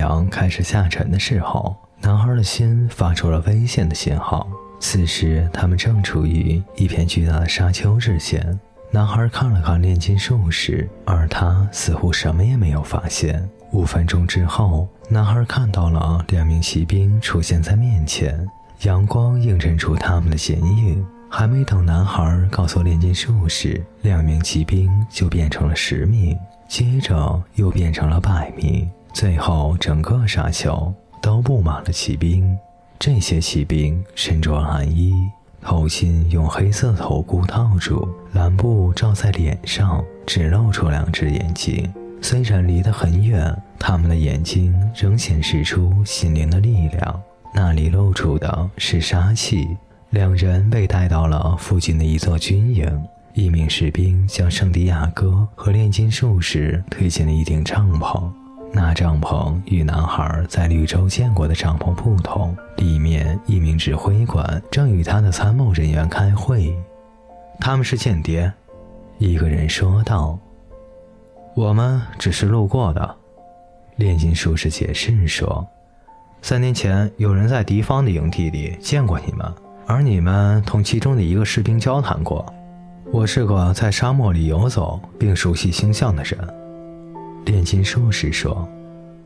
[0.00, 4.48] 阳开始下沉的时候，男孩的心发出了危险的信号。
[4.80, 8.58] 此时，他们正处于一片巨大的沙丘之前。
[8.90, 13.46] 男孩看了看炼金术士，而他似乎什么也没有发现。
[13.72, 18.48] 五分钟之后，男孩看到了两名骑兵出现在面前，
[18.84, 21.06] 阳光映衬出他们的剪影。
[21.32, 32.56] 还没等男孩告诉炼金术士，两名骑兵就变成了十名，接着又变成了百名，最后整个沙丘都布满了骑兵。
[32.98, 35.14] 这些骑兵身着蓝衣。
[35.62, 41.92] 头巾用黑色头箍套住，蓝布罩在脸上，只露出两只眼睛。
[42.22, 47.22] 虽然离得很远，他们的眼睛仍显示出心灵的力量。
[47.54, 49.76] 那里露出的是杀气。
[50.10, 53.04] 两人被带到了附近的一座军营，
[53.34, 58.30] 一名士兵将圣地亚哥和炼金术士推进了一顶帐篷。
[58.72, 66.72] 那帐篷与男孩在绿洲见过的帐篷不同，里面一名指挥官正与他的参谋人员开会。
[67.58, 68.50] 他们是间谍，
[69.18, 70.38] 一个人说道。
[71.54, 73.16] 我们只是路过的，
[73.96, 75.66] 炼金术士解释说。
[76.40, 79.52] 三年前有人在敌方的营地里见过你们，
[79.86, 82.46] 而你们同其中的一个士兵交谈过。
[83.12, 86.38] 我是个在沙漠里游走并熟悉星象的人。
[87.50, 88.68] 炼金术士说：“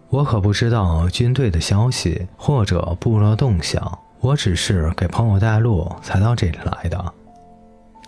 [0.08, 7.12] 我可不知道军队的消息或者部落动向，我只是给朋友带路才到这里来的。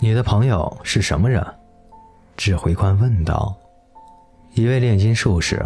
[0.01, 1.45] 你的朋友是什么人？”
[2.37, 3.55] 指挥官问道。
[4.55, 5.65] “一位炼金术士。”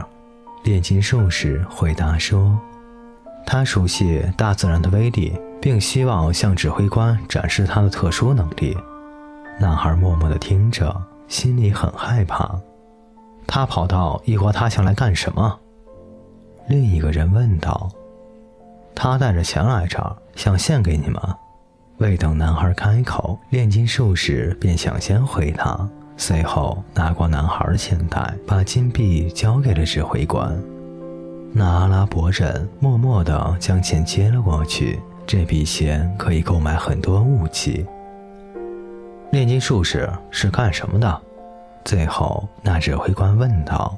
[0.65, 2.59] 炼金术士回答说
[3.47, 8.77] ：“他熟悉大自然的威力，并希望向指挥官展示他的特殊能力。”
[9.59, 10.95] 男孩默默地听着，
[11.29, 12.61] 心里很害怕。
[13.47, 15.59] 他跑到异国他乡来干什么？
[16.69, 17.91] 另一个人问道。
[18.95, 21.21] 他带着钱来这儿，想献给你们。
[21.99, 30.59] 未等男孩开口，炼金术士便抢先回答，随后拿过男孩的钱袋，把金币交给了指挥官。
[31.53, 35.01] 那阿拉伯人默默地将钱接了过去。
[35.27, 37.87] 这笔钱可以购买很多武器。
[39.31, 41.23] 炼金术士是干什么的？
[41.85, 43.97] 最后，那指挥官问道：“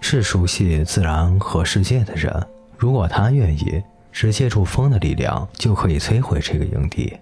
[0.00, 2.34] 是熟悉自然和世界的人。
[2.76, 7.16] 如果他愿意，只借助风的力量就可以摧毁这个营地。”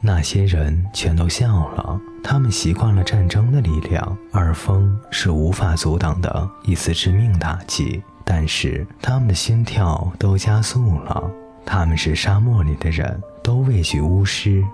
[0.00, 2.00] 那些人全都笑了。
[2.22, 8.02] 他们习惯了战争的力量，而风是无法阻挡的一次致命打击。
[8.24, 11.30] 但是他们的心跳都加速了。
[11.64, 14.64] 他们是沙漠里的人，都畏惧巫师。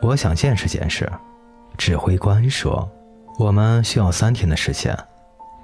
[0.00, 1.10] 我想见识见识，
[1.76, 2.88] 指挥官说。
[3.40, 4.94] 我们需要三天的时间，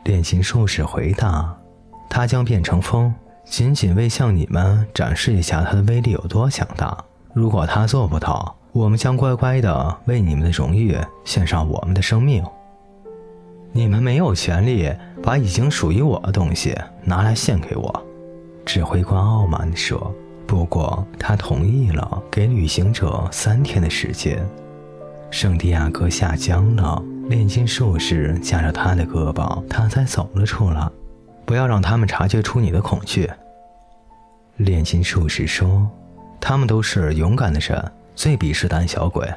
[0.05, 1.55] 炼金术士回答。
[2.09, 3.13] 他将变成风，
[3.45, 6.97] 仅仅为向你们展示一下他的威力有多强大。
[7.35, 12.43] 如果他做不到，我们将乖乖的为你们的荣誉献上我们的生命。
[13.73, 14.91] 你们没有权利
[15.23, 18.07] 把已经属于我的东西拿来献给我，
[18.65, 20.15] 指挥官傲慢地说。
[20.47, 24.43] 不过他同意了给旅行者三天的时间。
[25.31, 27.03] 圣地亚哥下江了。
[27.29, 30.89] 炼金术士夹着他的胳膊，他才走了出来。
[31.45, 33.29] 不要让他们察觉出你的恐惧。
[34.59, 35.89] 炼金术士说
[36.41, 39.29] ：“他们都是勇敢的人，最鄙视胆小鬼。”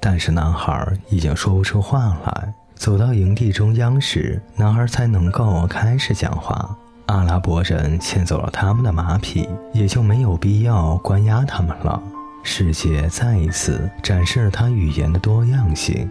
[0.00, 2.54] 但是男孩已经说不出话来。
[2.74, 6.76] 走到营地中央时，男孩才能够开始讲话。
[7.06, 12.02] 阿拉伯人牵走了他们的马匹，也就没有必要关押他们了。
[12.42, 16.08] 世界再一次展示了他语言的多样性。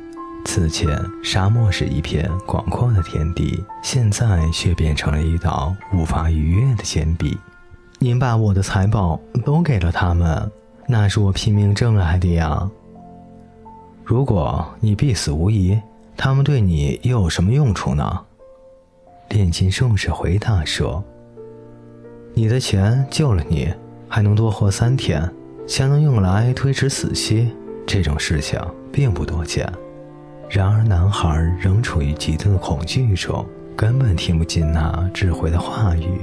[0.51, 0.89] 此前，
[1.23, 7.37] 沙漠是一片广阔的天地，现在却变成了一道无法逾越的坚壁。
[7.99, 10.51] 您把我的财宝都给了他们，
[10.87, 12.67] 那是我拼命挣来的呀。
[14.03, 15.79] 如果你必死无疑，
[16.17, 18.19] 他们对你又有什么用处呢？
[19.29, 21.03] 炼金术士回答说
[22.33, 23.71] ：“你的钱救了你，
[24.07, 25.31] 还能多活三天，
[25.67, 27.55] 钱能用来推迟死期，
[27.85, 28.59] 这种事情
[28.91, 29.71] 并不多见。”
[30.49, 33.47] 然而，男孩仍处于极度的恐惧中，
[33.77, 36.19] 根本听不进那智慧的话语。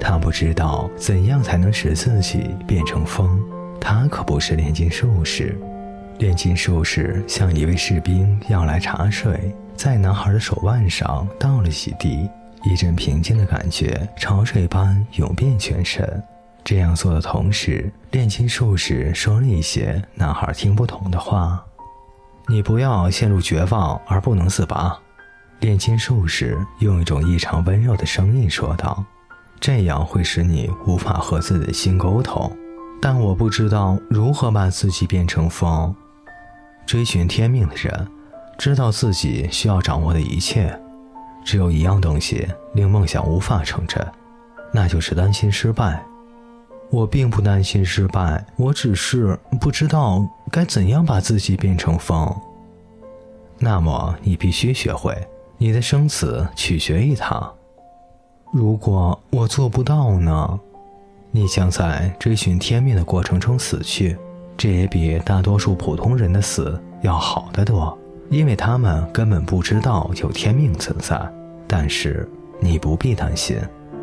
[0.00, 3.40] 他不知道怎样才能使自己变成风。
[3.80, 5.56] 他可不是炼金术士。
[6.18, 12.28] 炼金术士向一位士兵要来茶水，在男孩的手腕上倒了几滴，
[12.64, 16.20] 一阵平静的感觉潮水般涌遍全身。
[16.64, 21.64] 这样做的同时，炼金术士说了一些男孩听不懂的话。
[22.50, 24.98] 你不要陷入绝望而不能自拔，
[25.60, 29.04] 炼金术士用一种异常温柔的声音说道
[29.60, 32.50] ：“这样会使你无法和自己的心沟通。
[33.02, 35.94] 但我不知道如何把自己变成风。
[36.86, 38.08] 追寻天命的人，
[38.56, 40.74] 知道自己需要掌握的一切。
[41.44, 44.02] 只有一样东西令梦想无法成真，
[44.72, 46.02] 那就是担心失败。
[46.90, 52.34] 我并不担心失败，我只是不知道该怎样把自己变成风。
[53.58, 55.14] 那么你必须学会，
[55.58, 57.52] 你的生死取决于它。
[58.52, 60.60] 如果我做不到呢？
[61.30, 64.16] 你将在追寻天命的过程中死去，
[64.56, 67.96] 这也比大多数普通人的死要好得多，
[68.30, 71.20] 因为他们根本不知道有天命存在。
[71.66, 72.26] 但是
[72.60, 73.58] 你不必担心，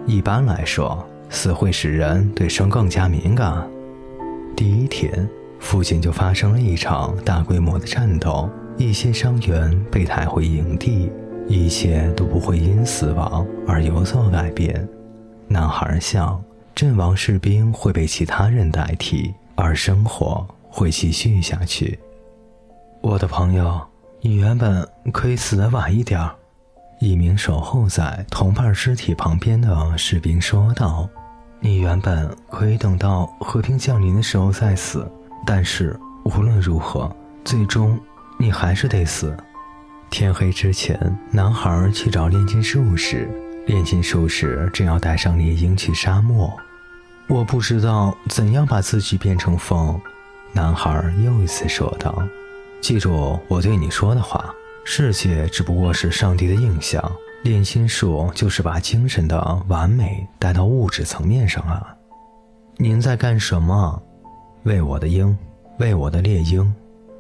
[0.06, 1.04] 一般来说。
[1.36, 3.62] 死会使人对生更加敏感。
[4.56, 5.30] 第一天，
[5.60, 11.12] 附近就发生了一场大规模的战斗，一些伤员被抬回营地，
[11.46, 14.88] 一切都不会因死亡而有所改变。
[15.50, 16.42] 男孩想，
[16.74, 22.00] 阵亡士兵会被其他人代替，而生活会继续下去。
[23.02, 23.80] 我的朋友，
[24.22, 26.34] 你原本可以死得晚一点儿。
[27.02, 31.08] 一名守候在同伴尸体旁边的士兵说道
[31.66, 35.12] ：“你原本可以等到和平降临的时候再死，
[35.48, 37.12] 但是无论如何，
[37.44, 38.00] 最终
[38.38, 39.36] 你还是得死。”
[40.12, 40.96] 天黑之前，
[41.32, 43.28] 男孩去找炼金术士。
[43.66, 46.56] 炼金术士正要带上猎鹰去沙漠。
[47.28, 50.00] 我不知道怎样把自己变成风。
[50.54, 52.16] 男孩又一次说道
[52.80, 54.54] ：“记住我对你说的话。”
[54.86, 57.12] 世界只不过是上帝的印象，
[57.46, 61.96] 炼心术就是把精神的完美带到物质层面上啊！
[62.78, 64.02] 您在干什么？
[64.64, 65.38] 为我的鹰，
[65.78, 66.74] 为我的猎鹰。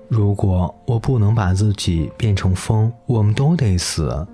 [0.09, 4.27] 如果我不能把自己变成风，我们都得死。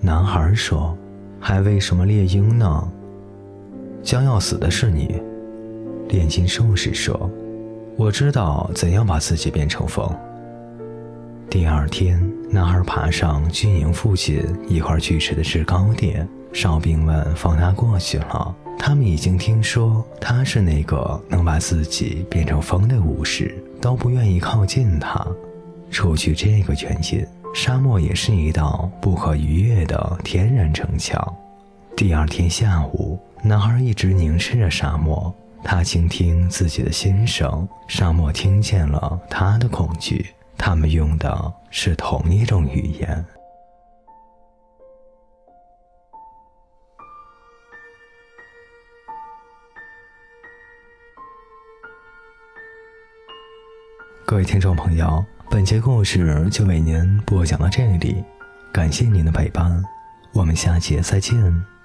[0.00, 0.98] 男孩说
[1.38, 2.92] ：“还为什么猎鹰呢？”
[4.02, 5.22] 将要死的是你，
[6.08, 7.30] 炼金术士说
[7.96, 10.12] ：“我知道怎样把自己变成风。”
[11.48, 18.54] 第二天，男孩爬上军营附近一块巨石的制高点，哨兵们放他过去了。
[18.78, 25.26] 他们已经听说他是那个能把自己变成风的武士，都不愿意靠近他。
[25.90, 31.36] 除去这个原因，沙漠也是一道不可逾越的天然城墙。
[31.96, 35.34] 第二天下午，男孩一直凝视着沙漠，
[35.64, 40.26] 他倾听自己的心声，沙漠听见了他的恐惧。
[40.58, 43.24] 他们用的是同一种语言。
[54.24, 58.24] 各位听众朋友，本节故事就为您播讲到这里，
[58.72, 59.82] 感谢您的陪伴，
[60.32, 61.75] 我们下节再见。